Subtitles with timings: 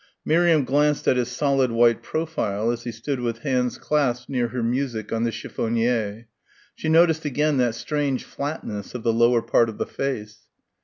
[0.25, 4.63] Miriam glanced at his solid white profile as he stood with hands clasped, near her
[4.63, 6.25] music, on the chiffonier.
[6.73, 10.39] She noticed again that strange flatness of the lower part of the face.